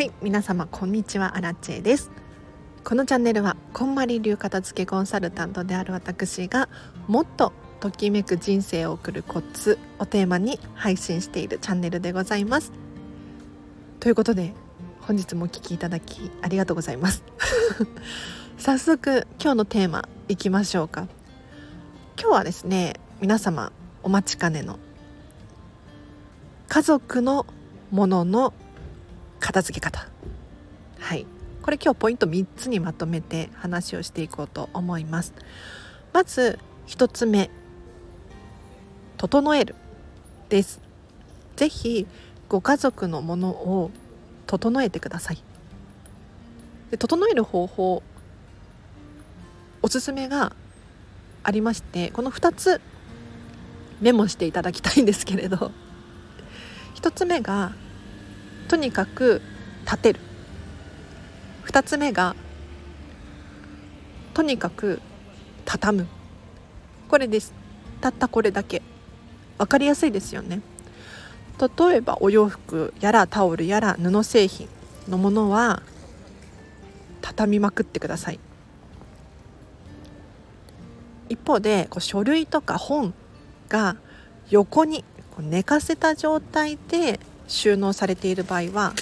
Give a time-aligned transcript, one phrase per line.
[0.00, 2.10] はい皆様こんにちはアラチェです。
[2.84, 6.70] このチャンネルはこんまり流片付けコンサルタントである私が
[7.06, 12.72] もっとときめく人生を送るコツをテーマに配信しているチャンネルでございます。
[14.00, 14.54] ということで
[15.02, 17.22] 本日もお聴きいただきありがとうございます。
[18.56, 21.08] 早速今日のテーマいきましょうか。
[22.18, 23.70] 今日はですね皆様
[24.02, 24.78] お待ちかねの
[26.68, 27.44] 家族の
[27.90, 28.54] ものの
[29.40, 30.06] 片付け方。
[30.98, 31.26] はい。
[31.62, 35.34] これ今日ポイント3つにまとめて話をしていこうと思います。
[36.12, 37.50] まず1つ目。
[39.16, 39.74] 整える。
[40.48, 40.80] です。
[41.56, 42.06] ぜひ
[42.48, 43.90] ご家族のものを
[44.46, 45.42] 整えてください。
[46.90, 48.02] で整える方法
[49.82, 50.52] おすすめが
[51.44, 52.80] ありましてこの2つ
[54.00, 55.72] メモしていただきたいんですけれど。
[56.96, 57.72] 1つ目が
[58.70, 59.42] とにかく
[59.82, 60.20] 立てる。
[61.66, 62.36] 2つ目が
[64.32, 65.00] とにかく
[65.64, 66.06] 畳む。
[67.08, 67.52] これです。
[68.00, 68.80] たったこれだけ。
[69.58, 70.60] 分かりやすいですよね。
[71.58, 74.68] 例えばお洋服やらタオルやら布製品
[75.08, 75.82] のものは
[77.22, 78.38] 畳みまくってください。
[81.28, 83.14] 一方でこう書類とか本
[83.68, 83.96] が
[84.48, 85.04] 横に
[85.40, 87.18] 寝かせた状態で
[87.50, 88.94] 収納されている場合は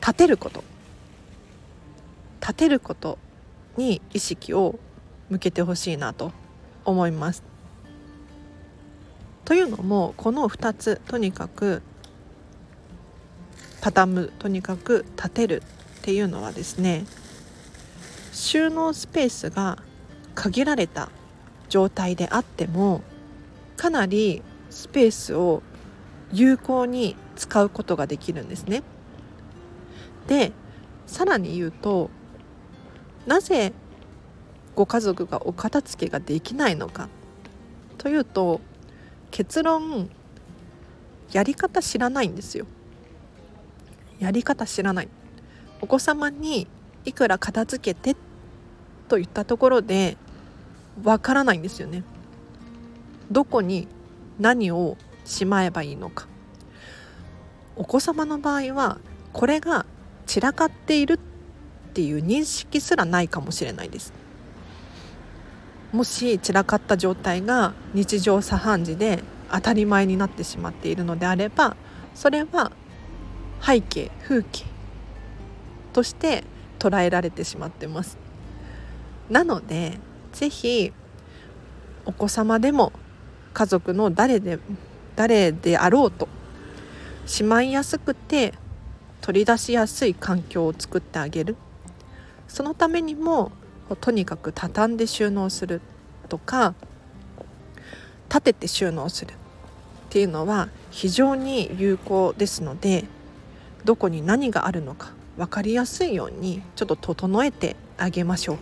[0.00, 0.64] 立てること
[2.40, 3.18] 立てること
[3.76, 4.78] に意識を
[5.30, 6.32] 向けてほしいなと
[6.84, 7.42] 思います。
[9.44, 11.82] というのもこの2つとにかく
[13.80, 15.62] 畳むとにかく立てる
[15.98, 17.04] っていうのはですね
[18.32, 19.78] 収納スペースが
[20.34, 21.10] 限られた
[21.68, 23.02] 状態であっても
[23.76, 25.62] かなりスペースを
[26.32, 28.82] 有効に使うことができるんですね。
[30.26, 30.52] で
[31.06, 32.10] さらに言うと
[33.26, 33.72] なぜ
[34.74, 37.08] ご家族がお片付けができないのか
[37.98, 38.60] というと
[39.30, 40.10] 結論
[41.32, 42.66] やり方知らないんですよ。
[44.18, 45.08] やり方知らない。
[45.80, 46.66] お子様に
[47.04, 48.16] いくら片付けて
[49.08, 50.16] と言ったところで
[51.02, 52.02] わからないんですよね。
[53.30, 53.88] どこに
[54.38, 56.28] 何をしまえばいいのか
[57.76, 58.98] お子様の場合は
[59.32, 59.84] これが
[60.26, 61.18] 散らかっているっ
[61.92, 64.12] ていう認識すらないかもしれないです。
[65.92, 69.22] もし散らかった状態が日常茶飯事で
[69.52, 71.76] 当たり前になってしまっているのであれば
[72.14, 72.72] それは
[73.62, 74.64] 背景風景
[75.92, 76.44] として
[76.78, 78.18] 捉えられてしまってます。
[79.30, 79.98] なので
[80.32, 80.92] 是非
[82.04, 82.92] お子様でも
[83.52, 84.58] 家族の誰で
[85.14, 86.28] 誰であろうと
[87.26, 88.54] しまいやすくて
[89.20, 91.56] 取り出しやすい環境を作ってあげる
[92.48, 93.52] そのためにも
[94.00, 95.80] とにかく畳んで収納する
[96.28, 96.74] とか
[98.28, 99.34] 立てて収納するっ
[100.10, 103.04] ていうのは非常に有効ですので
[103.84, 108.58] どこに何があるのか分かりやすいようにちょっと整えてあげましょう。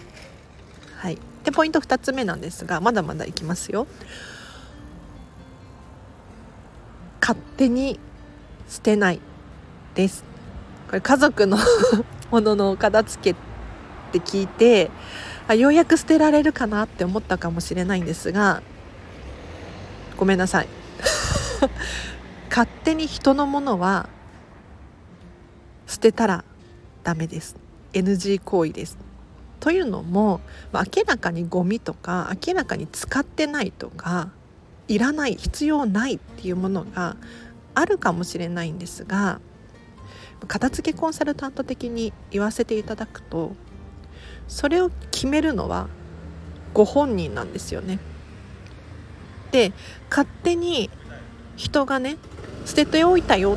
[0.96, 3.86] はい、でポイント2つ目なんですがまだまだいきますよ。
[7.20, 7.98] 勝手に
[8.68, 9.20] 捨てない
[9.94, 10.24] です。
[10.88, 11.58] これ家族の
[12.30, 13.42] ものの片付けっ
[14.12, 14.90] て聞いて
[15.46, 18.62] あようやく捨てられるかなって思ったかもしれないんですが
[20.16, 20.68] ごめんなさい。
[22.48, 24.08] 勝手に人のものは
[25.86, 26.44] 捨てたら
[27.02, 27.56] ダメです。
[27.92, 28.96] NG 行為です。
[29.60, 30.40] というのも、
[30.72, 34.28] まあ、明らかにゴミとか明らかに使ってないとか
[34.88, 37.16] いらない必要ないっていうものが
[37.74, 39.40] あるかもしれないんですが
[40.46, 43.52] 片付けコンサルタント的に言わせていただくと
[44.48, 45.88] それを決めるのは
[46.72, 47.98] ご本人なんですよね。
[49.52, 49.72] で
[50.10, 50.90] 勝手に
[51.56, 52.16] 人がね
[52.66, 53.56] 捨てておいたよ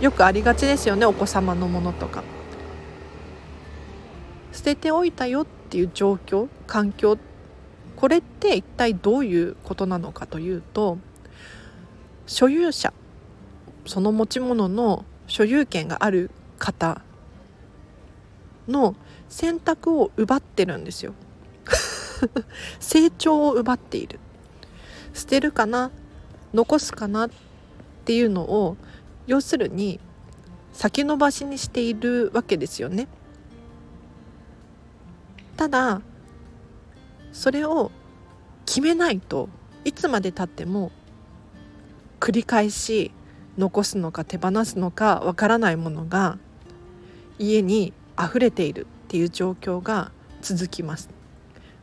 [0.00, 2.22] よくありがちですよねお子様のものとか。
[4.52, 7.16] 捨てておいたよっていう状況環境
[7.96, 10.98] これって一体どういうことなのかというと
[12.30, 12.92] 所有者
[13.86, 16.30] その持ち物の所有権がある
[16.60, 17.02] 方
[18.68, 18.94] の
[19.28, 21.12] 選択を奪ってるんですよ。
[22.78, 24.20] 成長を奪っている。
[25.12, 25.90] 捨てるかな
[26.54, 27.30] 残すかなっ
[28.04, 28.76] ていうのを
[29.26, 29.98] 要するに
[30.72, 33.08] 先延ばしにしているわけですよね。
[35.56, 36.00] ただ
[37.32, 37.90] それを
[38.66, 39.48] 決めないと
[39.84, 40.92] いつまでたっても
[42.20, 43.10] 繰り返し
[43.56, 46.38] 残すのか手放すのかわからないものが
[47.38, 50.12] 家に溢れているっていう状況が
[50.42, 51.08] 続きます。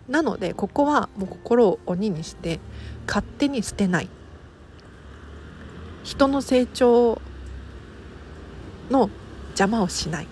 [0.07, 2.59] なのでここはもう心を鬼にして
[3.05, 4.09] 勝手に捨てない。
[6.03, 7.21] 人の成長
[8.89, 9.09] の
[9.49, 10.27] 邪魔をしない。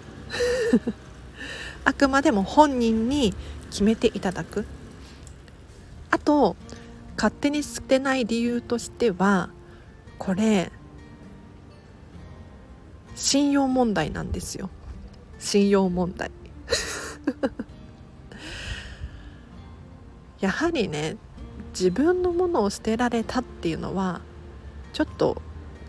[1.84, 3.34] あくまでも本人に
[3.70, 4.66] 決めていただく。
[6.12, 6.56] あと
[7.18, 9.50] 勝手に捨てない理由としては
[10.18, 10.72] これ
[13.16, 14.70] 信用問題なんですよ。
[15.40, 16.32] 信用問題。
[20.40, 21.18] やはりね
[21.72, 24.22] 自分のものを捨てられたっていうのは
[24.94, 25.42] ちょっと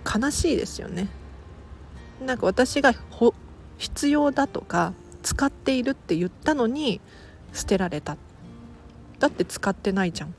[0.05, 1.08] 悲しいですよね。
[2.25, 3.34] なんか私がほ
[3.78, 7.00] 必要だとか使っているって言ったのに
[7.52, 8.17] 捨てられた。
[9.19, 10.34] だって使ってないじゃん。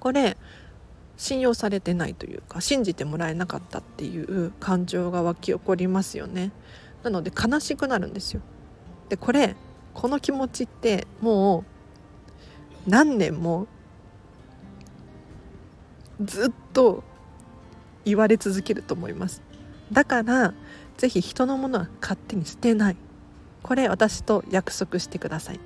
[0.00, 0.36] これ
[1.18, 6.52] 信用されてないというか信じてもらえなかったっていう感情が湧き起こりますよね。
[7.02, 8.40] なので悲しくなるんですよ。
[9.08, 9.56] でこれ
[9.94, 11.64] この気持ちっても
[12.86, 13.66] う何年も
[16.22, 17.02] ずっと
[18.04, 19.42] 言われ続けると思います。
[19.90, 20.54] だから
[20.98, 22.96] 是非人のものは勝手に捨てない。
[23.64, 25.60] これ私と約束してください。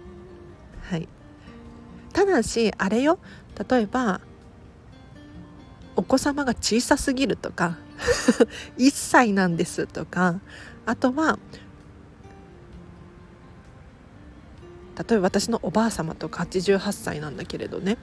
[0.80, 1.08] はい。
[2.14, 3.18] ただしあれよ。
[3.68, 4.22] 例えば
[5.96, 7.78] お子様が小さすぎるとか
[8.78, 10.40] 1歳なんですとか
[10.86, 11.38] あとは
[14.96, 17.98] 例えば私のおばあ様とか88歳なんだけれどね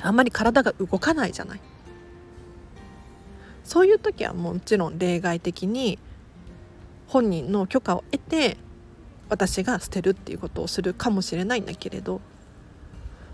[0.00, 1.60] あんまり体が動かないじゃない。
[3.64, 5.98] そういう時はもちろん例外的に
[7.06, 8.58] 本人の許可を得て
[9.30, 12.20] 私が捨てるっていうことをするかもしれないんだけれど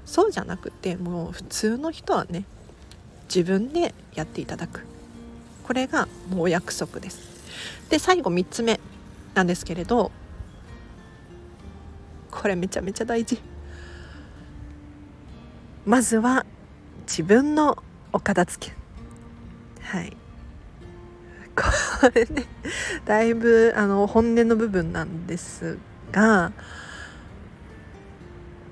[0.06, 2.44] そうじゃなくてもう普通の人はね
[3.32, 4.85] 自分でやっていただく。
[5.62, 7.21] これがもうお約束です。
[7.88, 8.81] で最後3つ目
[9.35, 10.11] なんですけれど
[12.31, 13.41] これめちゃめちゃ大事。
[15.87, 16.44] まずは
[17.06, 17.79] 自分の
[18.12, 18.73] お片付け。
[19.81, 20.17] はい。
[21.55, 22.47] これね
[23.05, 25.79] だいぶあの本音の部分なんです
[26.11, 26.53] が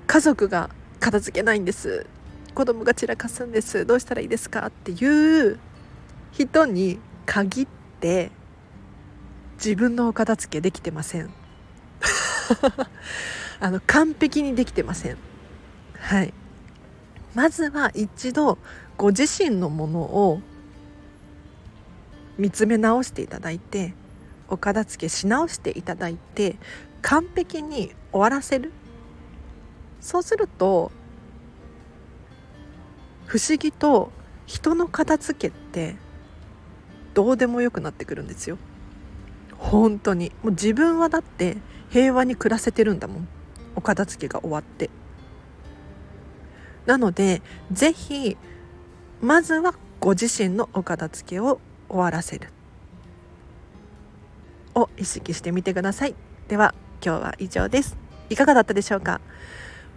[0.07, 0.69] 家族が
[0.99, 2.07] 片付けないんです。
[2.59, 3.85] 子供が散らかすんです。
[3.85, 5.57] どうしたらいいですかっていう
[6.33, 7.67] 人に限っ
[8.01, 8.31] て
[9.55, 11.29] 自分のお片付けできてません。
[13.61, 15.17] あの完璧にできてません。
[15.99, 16.33] はい。
[17.33, 18.57] まずは一度
[18.97, 20.41] ご自身のものを
[22.37, 23.93] 見つめ直していただいて
[24.49, 26.57] お片付けし直していただいて
[27.01, 28.73] 完璧に終わらせる。
[30.01, 30.91] そうすると
[33.29, 34.11] 不思議と
[34.47, 35.95] 人の片付けって
[37.13, 38.57] どうでもよくなってくるんですよ。
[39.55, 40.31] 本当に。
[40.41, 41.57] もう自分はだって
[41.91, 43.27] 平和に暮らせてるんだもん。
[43.75, 44.89] お片付けが終わって。
[46.87, 48.35] なので是非
[49.21, 52.49] まずはご自身のお片付けを終わらせる。
[54.73, 56.15] を意識してみてください。
[56.47, 56.73] では
[57.05, 57.95] 今日は以上です。
[58.31, 59.21] いかがだったでしょうか？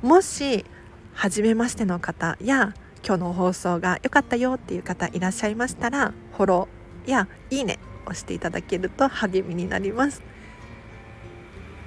[0.02, 0.66] もし
[1.14, 10.22] 初めましての方や今日の放送が良かったよっていう方いらっしゃいましたらフォローやいいね押していただけると励みになります。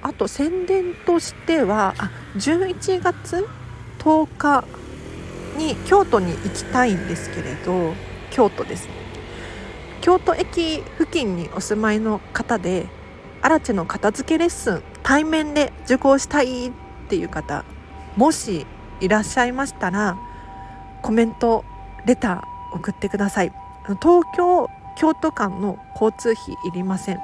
[0.02, 3.44] あと宣伝としてはあ11月
[3.98, 4.64] 10日
[5.58, 7.92] に京都に行きたいんですけれど
[8.30, 8.88] 京都です
[10.00, 12.86] 京都駅付近にお住まいの方で
[13.42, 16.72] アラチェの片付けレッスン対面で受講したいっ
[17.08, 17.64] ていう方
[18.16, 18.64] もし
[19.00, 20.16] いらっしゃいましたら
[21.06, 21.64] コメント
[22.04, 23.52] レター送ってください。
[24.02, 27.20] 東京京都間の交通費いりません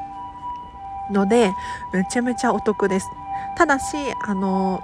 [1.10, 1.50] ので
[1.92, 3.08] めちゃめちゃお得です。
[3.56, 4.80] ただしあの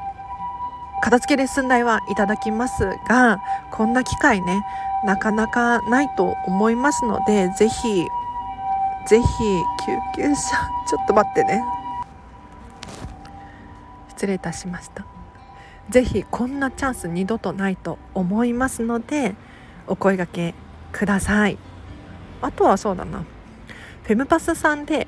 [1.01, 3.41] 片付けレッスン代はいただきますが
[3.71, 4.65] こんな機会ね
[5.05, 8.05] なかなかないと思いますのでぜひ
[9.07, 9.27] ぜひ
[9.87, 10.57] 救急車
[10.89, 11.63] ちょっと待ってね。
[14.09, 15.07] 失礼いたしました。
[15.91, 19.35] ぜひこんなチャンス二度とないと思いますので
[19.87, 20.55] お声がけ
[20.93, 21.59] ください。
[22.41, 23.25] あとはそうだな。
[24.05, 25.07] フェムパスさんで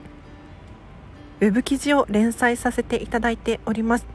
[1.41, 4.07] ウェブ記事を連載させていただいております。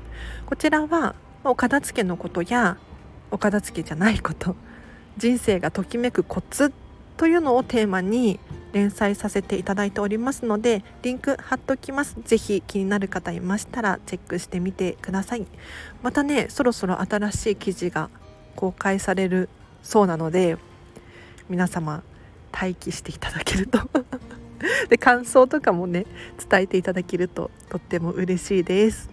[0.46, 2.78] こちらはお片付けのことや
[3.32, 4.56] お片付けじゃないこと
[5.18, 6.72] 人生がときめくコツ
[7.18, 8.40] というのをテーマに
[8.76, 12.18] 連載させていただいておりますのでリンク貼っておきます。
[12.26, 15.48] ぜひ気になる方いましたらチェックしてみてください。
[16.04, 18.10] またねそろそろ新しい記事が
[18.58, 19.48] 公開される
[19.82, 20.58] そうなので
[21.48, 22.04] 皆様
[22.52, 23.80] 待機していただけると。
[24.90, 26.06] で感想とかもね
[26.50, 29.10] 伝えていただけるととっても嬉しいです。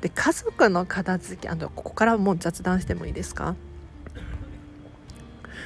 [0.00, 3.56] で家族の片付けあのここからもう雑談してもいいですか？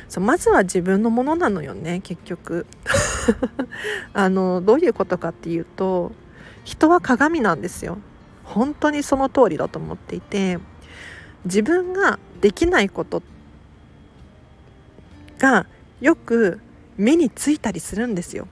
[0.09, 2.67] そうまずは自分のものなのよね結局
[4.15, 6.13] あのどういうことかっていうと
[6.65, 7.99] 人は鏡なんですよ
[8.45, 10.59] 本当にその通りだと思っていて
[11.45, 13.23] 自分ができないこと
[15.39, 15.67] が
[16.01, 16.61] よく
[16.97, 18.49] 目についたりするんですよ。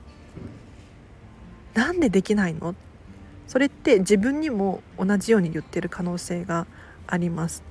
[1.74, 2.74] なんでできないの？
[3.46, 6.66] それって自分にも同じように言ってる可能性が
[7.06, 7.62] あります。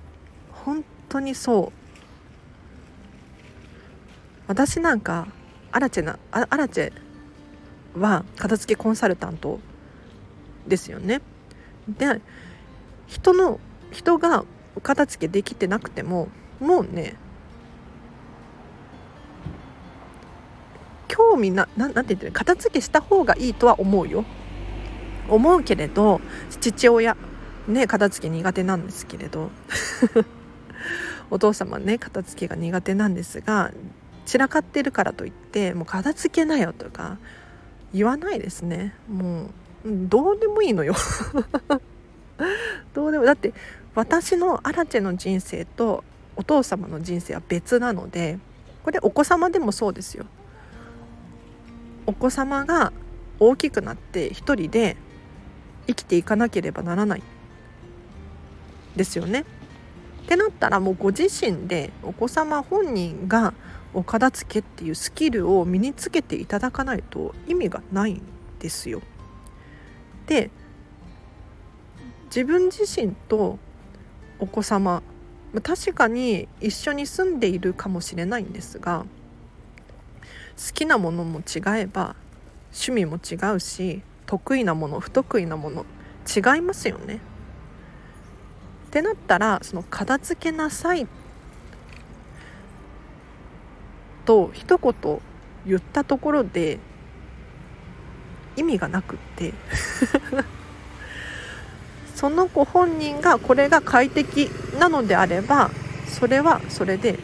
[0.51, 1.84] 本当にそう
[4.47, 5.27] 私なんか
[5.71, 6.93] アラチェなアラチェ
[7.97, 9.59] は片付けコンサルタント
[10.67, 11.21] ですよね。
[11.87, 12.21] で
[13.07, 13.59] 人の
[13.91, 14.45] 人が
[14.81, 16.27] 片付けできてなくても
[16.59, 17.15] もうね
[21.07, 24.25] 興味なななんて言ってる片付けした方がいいとは思うよ。
[25.27, 26.21] 思うけれど
[26.61, 27.17] 父親
[27.67, 29.49] ね片付け苦手なんですけれど。
[31.31, 33.71] お父様ね片付けが苦手なんですが
[34.25, 37.17] 散らかってるからといってもう片付けなよとか
[37.94, 38.94] 言わないですね。
[39.08, 39.50] もう
[39.86, 40.96] どうでもいいのよ。
[42.94, 43.53] どうでもだって
[43.94, 46.03] 私のアラチェの人生と
[46.36, 48.39] お父様の人生は別なので
[48.84, 50.25] これお子様でもそうですよ。
[52.08, 52.91] お子様が
[53.39, 54.98] 大きくなって一人で
[55.88, 57.24] 生きていかなければならない
[58.96, 59.46] ですよね。
[60.24, 63.53] ってなったらもうご自身でお子様本人が
[63.95, 68.21] お片付けっていうスキルを身につけていただかないと意味がないん
[68.59, 69.01] ですよ。
[70.27, 70.51] で
[72.25, 73.57] 自分自身と
[74.39, 75.01] お子様
[75.63, 79.05] 確かに一緒に住んでいるかもしれないんですが
[80.57, 82.17] 好きなものも違えば
[82.73, 85.85] 趣味も違うし得意なもの不得意なもの
[86.25, 87.21] 違いますよね。
[88.87, 91.07] ってなったらその片付けなさい
[94.25, 94.94] と一言
[95.65, 96.79] 言ったところで
[98.55, 99.53] 意味がなくって。
[102.15, 105.70] その子本人がこれが快適なのであれば
[106.08, 107.20] それはそれで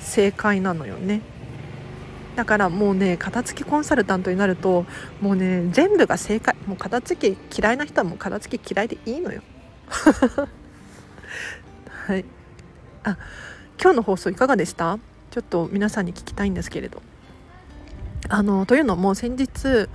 [0.00, 1.20] 正解なのよね。
[2.34, 4.86] だからもうね片付けコンサルタントになると
[5.20, 6.56] もうね全部が正解。
[6.66, 9.40] もう片付け嫌いな人はもう片付け嫌いでいいのよ。
[12.06, 12.24] はい。
[13.04, 13.16] あ
[13.80, 14.98] 今日の放送いかがでした？
[15.34, 17.02] ちょっと皆さんに聞きたいんですけれど。
[18.28, 19.88] あのというのも先日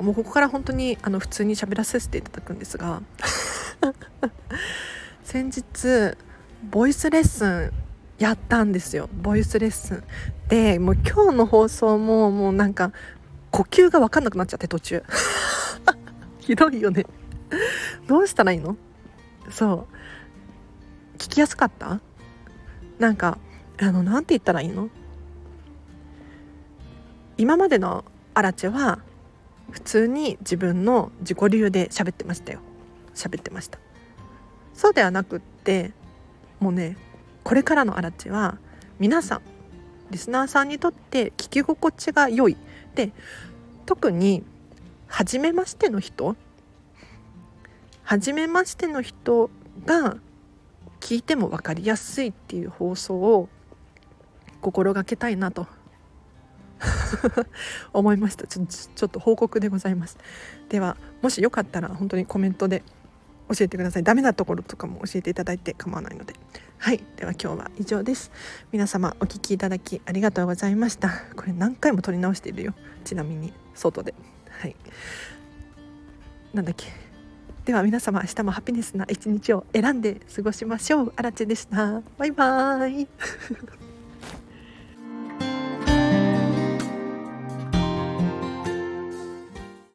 [0.00, 3.00] もうここから本当にあの普通に喋らせていただくんですが
[5.22, 6.16] 先日
[6.68, 7.72] ボイスレッスン
[8.18, 9.08] やったんですよ。
[9.22, 10.02] ボイスレッスン。
[10.48, 12.90] でもう今日の放送ももうなんか
[13.52, 15.04] 呼吸が分かんなくなっちゃって途中。
[16.40, 17.06] ひどいよね。
[18.08, 18.76] どうしたらいいの？
[19.50, 19.86] そ
[21.14, 21.16] う。
[21.16, 22.00] 聞きやすかった？
[22.98, 23.38] なんか
[23.82, 24.90] あのなんて言ったらいいの？
[27.38, 29.00] 今までのアラチェは
[29.70, 32.60] 普通に自分の自己流で喋ってましたよ。
[33.14, 33.78] 喋ってました。
[34.74, 35.92] そうではなくって
[36.58, 36.96] もうね
[37.42, 38.58] これからのアラチは
[38.98, 39.40] 皆さん
[40.10, 42.56] リスナーさんにとって聞き心地が良い。
[42.94, 43.12] で
[43.86, 44.44] 特に
[45.06, 46.36] 初めましての人
[48.02, 49.48] 初めましての人
[49.86, 50.18] が
[51.00, 53.48] 聞いても分かりやすいっていう放送を
[54.60, 55.66] 心がけたいなと。
[57.92, 58.46] 思いました。
[58.46, 60.16] ちょちょっと報告でございます。
[60.68, 62.82] ではもしよかったら本当にコメントで
[63.48, 64.02] 教えてください。
[64.02, 66.34] ダメなところとかも教えていただいて構わないので。
[66.78, 67.04] はい。
[67.16, 68.30] では今日は以上です。
[68.72, 71.10] 皆様お聴きいただきありがとうございました。
[71.36, 72.74] これ何回も撮り直しているよ。
[73.04, 74.14] ちなみに外で。
[74.48, 74.76] はい。
[76.54, 76.86] なんだっけ。
[77.64, 81.12] では皆様明日もハピネスな一日を選んで過ごしましょう。
[81.16, 82.02] あらちでした。
[82.16, 83.08] バイバーイ。